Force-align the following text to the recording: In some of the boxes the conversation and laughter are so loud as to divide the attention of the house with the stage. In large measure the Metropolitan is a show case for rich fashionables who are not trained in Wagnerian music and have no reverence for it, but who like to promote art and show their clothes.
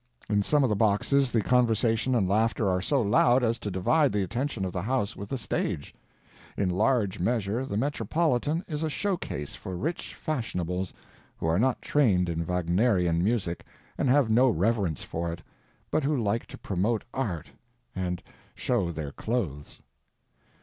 In 0.27 0.41
some 0.41 0.63
of 0.63 0.69
the 0.71 0.75
boxes 0.75 1.31
the 1.31 1.41
conversation 1.43 2.15
and 2.15 2.27
laughter 2.27 2.67
are 2.67 2.81
so 2.81 3.03
loud 3.03 3.43
as 3.43 3.59
to 3.59 3.69
divide 3.69 4.11
the 4.11 4.23
attention 4.23 4.65
of 4.65 4.71
the 4.73 4.81
house 4.81 5.15
with 5.15 5.29
the 5.29 5.37
stage. 5.37 5.93
In 6.57 6.71
large 6.71 7.19
measure 7.19 7.67
the 7.67 7.77
Metropolitan 7.77 8.65
is 8.67 8.81
a 8.81 8.89
show 8.89 9.15
case 9.15 9.53
for 9.53 9.77
rich 9.77 10.15
fashionables 10.15 10.91
who 11.37 11.45
are 11.45 11.59
not 11.59 11.83
trained 11.83 12.29
in 12.29 12.43
Wagnerian 12.47 13.23
music 13.23 13.63
and 13.95 14.09
have 14.09 14.27
no 14.27 14.49
reverence 14.49 15.03
for 15.03 15.31
it, 15.31 15.43
but 15.91 16.03
who 16.03 16.17
like 16.17 16.47
to 16.47 16.57
promote 16.57 17.03
art 17.13 17.51
and 17.95 18.23
show 18.55 18.91
their 18.91 19.11
clothes. 19.11 19.81